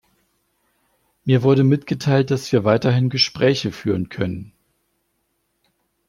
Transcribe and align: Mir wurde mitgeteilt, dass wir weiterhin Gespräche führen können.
Mir 1.25 1.43
wurde 1.43 1.63
mitgeteilt, 1.63 2.31
dass 2.31 2.51
wir 2.51 2.63
weiterhin 2.63 3.09
Gespräche 3.11 3.71
führen 3.71 4.09
können. 4.09 4.51